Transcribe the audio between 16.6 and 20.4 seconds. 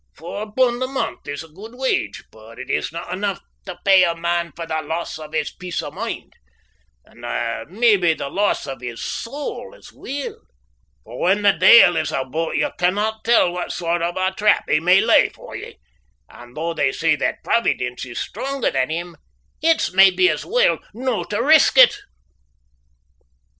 they say that Providence is stronger than him, it's maybe